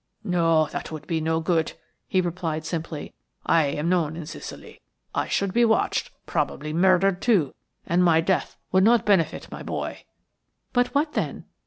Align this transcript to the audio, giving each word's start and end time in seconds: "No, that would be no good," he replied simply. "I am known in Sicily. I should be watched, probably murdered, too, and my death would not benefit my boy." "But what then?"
"No, 0.23 0.65
that 0.71 0.89
would 0.91 1.05
be 1.05 1.21
no 1.21 1.39
good," 1.41 1.73
he 2.07 2.21
replied 2.21 2.65
simply. 2.65 3.13
"I 3.45 3.65
am 3.67 3.87
known 3.87 4.15
in 4.15 4.25
Sicily. 4.25 4.81
I 5.13 5.27
should 5.27 5.53
be 5.53 5.63
watched, 5.63 6.09
probably 6.25 6.73
murdered, 6.73 7.21
too, 7.21 7.53
and 7.85 8.03
my 8.03 8.19
death 8.19 8.57
would 8.71 8.83
not 8.83 9.05
benefit 9.05 9.51
my 9.51 9.61
boy." 9.61 10.03
"But 10.73 10.87
what 10.95 11.13
then?" 11.13 11.45